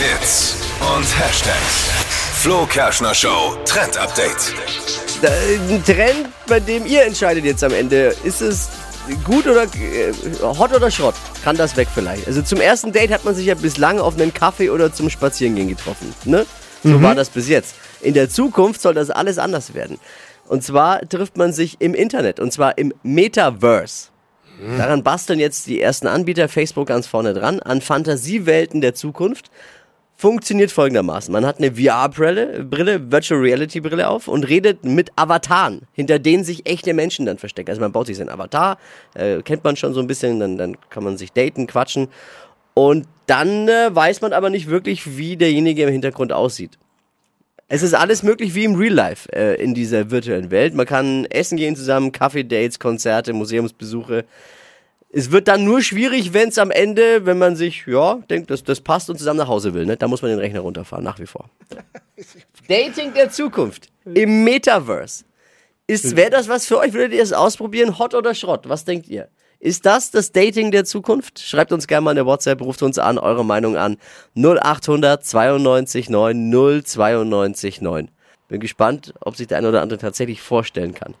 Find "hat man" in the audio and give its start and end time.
13.12-13.34